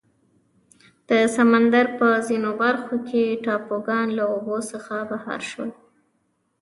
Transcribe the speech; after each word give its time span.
د 1.09 1.11
سمندر 1.35 1.85
په 1.97 2.07
ځینو 2.27 2.51
برخو 2.61 2.95
کې 3.07 3.23
ټاپوګان 3.43 4.07
له 4.17 4.23
اوبو 4.33 4.57
څخه 4.71 4.95
بهر 5.09 5.39
شول. 5.49 5.69